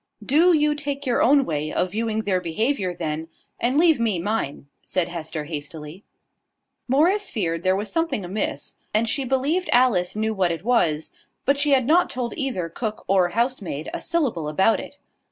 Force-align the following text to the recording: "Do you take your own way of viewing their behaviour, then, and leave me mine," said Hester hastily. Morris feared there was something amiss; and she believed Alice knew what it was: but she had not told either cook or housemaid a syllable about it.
"Do 0.25 0.51
you 0.51 0.73
take 0.73 1.05
your 1.05 1.21
own 1.21 1.45
way 1.45 1.71
of 1.71 1.91
viewing 1.91 2.21
their 2.21 2.41
behaviour, 2.41 2.91
then, 2.91 3.27
and 3.59 3.77
leave 3.77 3.99
me 3.99 4.17
mine," 4.17 4.65
said 4.83 5.09
Hester 5.09 5.43
hastily. 5.43 6.03
Morris 6.87 7.29
feared 7.29 7.61
there 7.61 7.75
was 7.75 7.91
something 7.91 8.25
amiss; 8.25 8.77
and 8.95 9.07
she 9.07 9.23
believed 9.23 9.69
Alice 9.71 10.15
knew 10.15 10.33
what 10.33 10.51
it 10.51 10.63
was: 10.63 11.11
but 11.45 11.59
she 11.59 11.69
had 11.73 11.85
not 11.85 12.09
told 12.09 12.33
either 12.35 12.67
cook 12.67 13.05
or 13.07 13.29
housemaid 13.37 13.91
a 13.93 14.01
syllable 14.01 14.49
about 14.49 14.79
it. 14.79 14.97